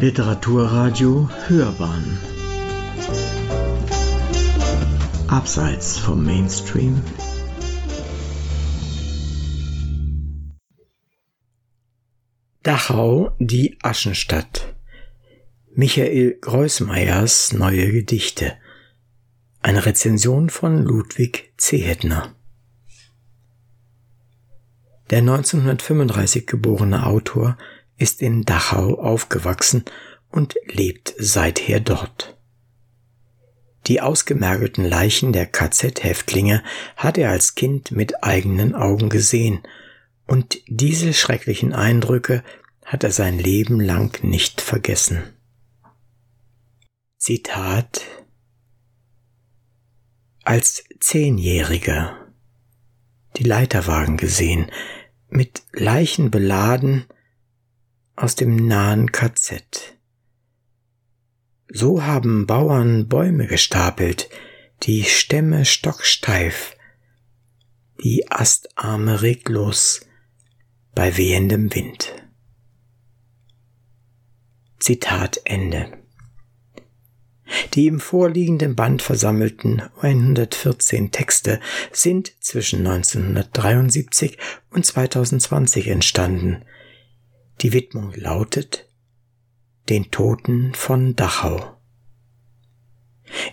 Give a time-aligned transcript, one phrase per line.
[0.00, 2.18] Literaturradio Hörbahn.
[5.28, 7.02] Abseits vom Mainstream.
[12.62, 14.74] Dachau, die Aschenstadt.
[15.74, 18.56] Michael Greusmeyers neue Gedichte.
[19.60, 22.34] Eine Rezension von Ludwig Zehetner
[25.10, 27.58] Der 1935 geborene Autor
[28.00, 29.84] ist in Dachau aufgewachsen
[30.30, 32.36] und lebt seither dort.
[33.86, 36.62] Die ausgemergelten Leichen der KZ-Häftlinge
[36.96, 39.62] hat er als Kind mit eigenen Augen gesehen,
[40.26, 42.44] und diese schrecklichen Eindrücke
[42.84, 45.22] hat er sein Leben lang nicht vergessen.
[47.18, 48.02] Zitat
[50.44, 52.20] Als Zehnjähriger
[53.36, 54.70] die Leiterwagen gesehen,
[55.28, 57.06] mit Leichen beladen,
[58.20, 59.96] aus dem nahen KZ.
[61.72, 64.28] So haben Bauern Bäume gestapelt,
[64.82, 66.76] die Stämme stocksteif,
[68.04, 70.02] die Astarme reglos
[70.94, 72.12] bei wehendem Wind.
[74.78, 75.98] Zitat Ende.
[77.72, 81.58] Die im vorliegenden Band versammelten 114 Texte
[81.90, 84.36] sind zwischen 1973
[84.70, 86.64] und 2020 entstanden,
[87.60, 88.86] die Widmung lautet
[89.88, 91.76] Den Toten von Dachau.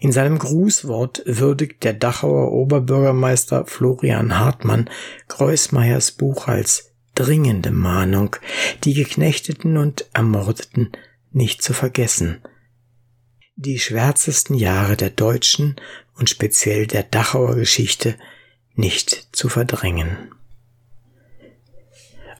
[0.00, 4.88] In seinem Grußwort würdigt der Dachauer Oberbürgermeister Florian Hartmann
[5.28, 8.36] Kreusmeyers Buch als dringende Mahnung,
[8.84, 10.92] die Geknechteten und Ermordeten
[11.32, 12.42] nicht zu vergessen.
[13.56, 15.76] Die schwärzesten Jahre der deutschen
[16.16, 18.16] und speziell der Dachauer Geschichte
[18.74, 20.30] nicht zu verdrängen.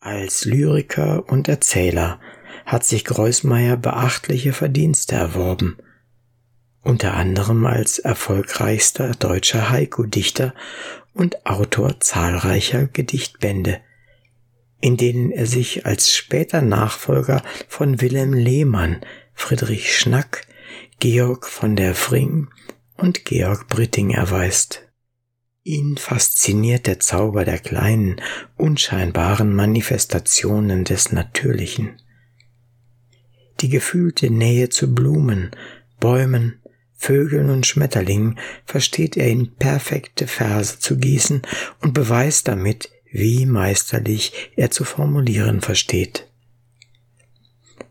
[0.05, 2.21] Als Lyriker und Erzähler
[2.67, 5.79] hat sich Greusmeier beachtliche Verdienste erworben,
[6.83, 10.53] unter anderem als erfolgreichster deutscher Haiku-Dichter
[11.15, 13.81] und Autor zahlreicher Gedichtbände,
[14.83, 19.01] in denen er sich als später Nachfolger von Wilhelm Lehmann,
[19.33, 20.47] Friedrich Schnack,
[21.01, 22.49] Georg von der Fring
[22.99, 24.84] und Georg Britting erweist.
[25.67, 28.21] Ihn fasziniert der Zauber der kleinen,
[28.59, 32.03] unscheinbaren Manifestationen des Natürlichen.
[33.61, 35.53] Die gefühlte Nähe zu Blumen,
[36.01, 36.61] Bäumen,
[36.93, 41.41] Vögeln und Schmetterlingen versteht er in perfekte Verse zu gießen
[41.81, 46.31] und beweist damit, wie meisterlich er zu formulieren versteht.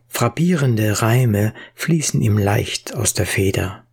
[0.06, 3.84] Frappierende Reime fließen ihm leicht aus der Feder.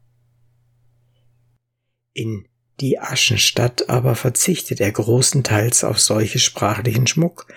[2.13, 2.45] In
[2.81, 7.47] die Aschenstadt aber verzichtet er großenteils auf solche sprachlichen Schmuck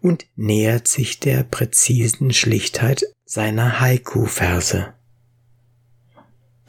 [0.00, 4.92] und nähert sich der präzisen Schlichtheit seiner Haiku-Verse.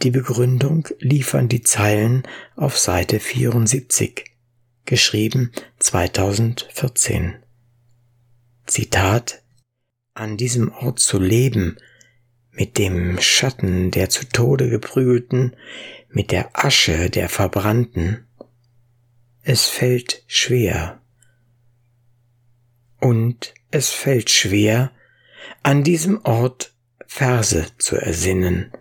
[0.02, 2.24] Die Begründung liefern die Zeilen
[2.56, 4.25] auf Seite 74,
[4.86, 7.36] geschrieben 2014.
[8.66, 9.44] Zitat
[10.14, 11.78] An diesem Ort zu leben,
[12.56, 15.56] mit dem Schatten der zu Tode geprügelten,
[16.10, 18.26] mit der Asche der Verbrannten.
[19.44, 21.02] Es fällt schwer.
[23.00, 24.92] Und es fällt schwer,
[25.64, 26.74] an diesem Ort
[27.06, 28.72] Verse zu ersinnen,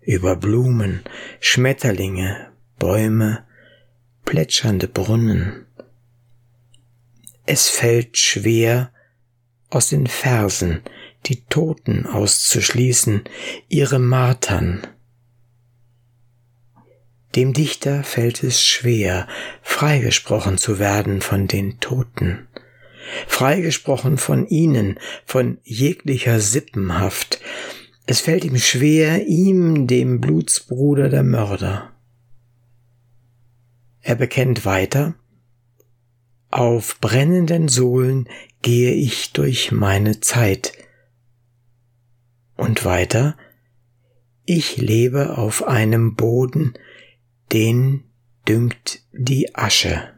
[0.00, 1.02] über Blumen,
[1.40, 3.44] Schmetterlinge, Bäume,
[4.24, 5.66] plätschernde Brunnen.
[7.46, 8.92] Es fällt schwer,
[9.70, 10.82] aus den Versen
[11.26, 13.24] die Toten auszuschließen,
[13.68, 14.86] ihre Martern,
[17.36, 19.28] dem Dichter fällt es schwer,
[19.60, 22.48] freigesprochen zu werden von den Toten,
[23.26, 27.40] freigesprochen von ihnen, von jeglicher Sippenhaft.
[28.06, 31.92] Es fällt ihm schwer, ihm, dem Blutsbruder der Mörder.
[34.00, 35.14] Er bekennt weiter,
[36.50, 38.30] auf brennenden Sohlen
[38.62, 40.72] gehe ich durch meine Zeit.
[42.56, 43.36] Und weiter,
[44.44, 46.74] ich lebe auf einem Boden,
[47.52, 48.04] den
[48.48, 50.14] düngt die Asche.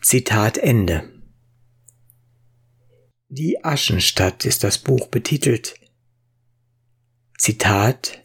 [0.00, 1.12] Zitat Ende.
[3.28, 5.74] Die Aschenstadt ist das Buch betitelt.
[7.36, 8.22] Zitat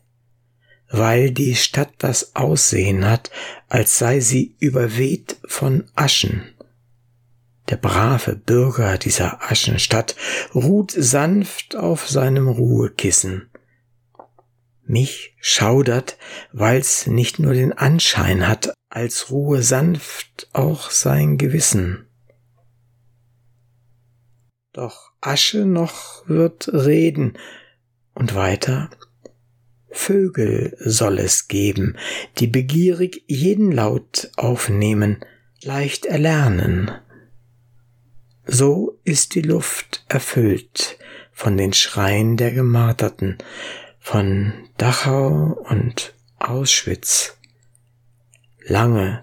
[0.93, 3.31] weil die Stadt das Aussehen hat,
[3.67, 6.52] als sei sie überweht von Aschen.
[7.73, 10.15] Der brave Bürger dieser Aschenstadt
[10.53, 13.49] ruht sanft auf seinem Ruhekissen.
[14.85, 16.19] Mich schaudert,
[16.51, 22.05] weil's nicht nur den Anschein hat, als ruhe sanft auch sein Gewissen.
[24.71, 27.39] doch Asche noch wird reden.
[28.13, 28.91] Und weiter,
[29.89, 31.97] Vögel soll es geben,
[32.37, 35.25] die begierig jeden Laut aufnehmen,
[35.63, 36.91] leicht erlernen.
[38.45, 40.97] So ist die Luft erfüllt
[41.31, 43.37] von den Schreien der Gemarterten,
[43.99, 47.37] von Dachau und Auschwitz,
[48.65, 49.21] lange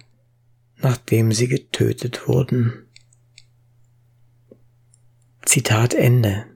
[0.83, 2.87] nachdem sie getötet wurden.
[5.45, 6.47] Zitat Ende.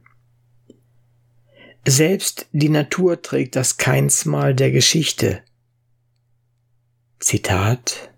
[1.87, 5.43] Selbst die Natur trägt das Keinsmal der Geschichte.
[7.19, 8.15] Zitat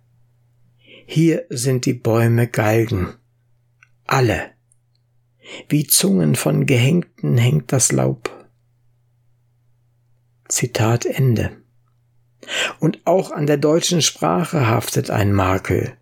[1.07, 3.15] Hier sind die Bäume Galgen,
[4.07, 4.51] alle.
[5.69, 8.31] Wie Zungen von Gehängten hängt das Laub.
[10.49, 11.57] Zitat Ende.
[12.79, 15.97] Und auch an der deutschen Sprache haftet ein Makel.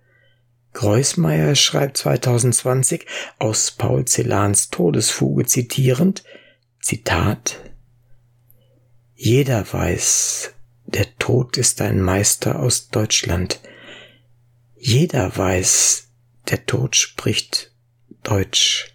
[0.74, 3.06] Greusmeier schreibt 2020
[3.38, 6.24] aus Paul Celans Todesfuge zitierend,
[6.80, 7.60] Zitat,
[9.14, 10.52] Jeder weiß,
[10.84, 13.60] der Tod ist ein Meister aus Deutschland.
[14.76, 16.08] Jeder weiß,
[16.50, 17.73] der Tod spricht
[18.24, 18.94] Deutsch.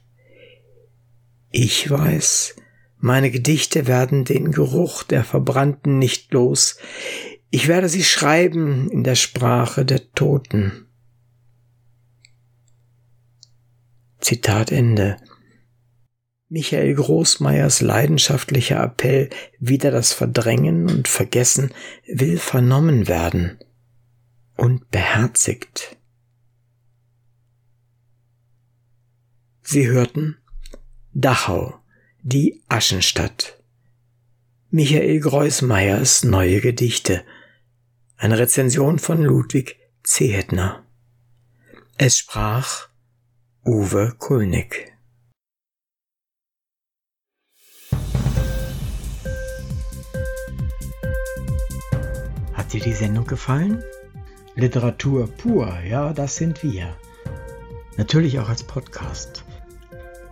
[1.49, 2.55] Ich weiß,
[2.97, 6.77] meine Gedichte werden den Geruch der Verbrannten nicht los.
[7.49, 10.87] Ich werde sie schreiben in der Sprache der Toten.
[14.19, 15.17] Zitat Ende.
[16.49, 19.29] Michael Großmeyers leidenschaftlicher Appell
[19.59, 21.71] wider das Verdrängen und Vergessen
[22.05, 23.59] will vernommen werden
[24.57, 25.98] und beherzigt.
[29.71, 30.35] Sie hörten
[31.13, 31.79] Dachau,
[32.23, 33.61] die Aschenstadt.
[34.71, 37.23] Michael Greusmeyers neue Gedichte.
[38.17, 40.87] Eine Rezension von Ludwig Zehetner.
[41.99, 42.89] Es sprach
[43.63, 44.91] Uwe Kulnig.
[52.53, 53.83] Hat dir die Sendung gefallen?
[54.55, 56.97] Literatur pur, ja, das sind wir.
[57.97, 59.43] Natürlich auch als Podcast.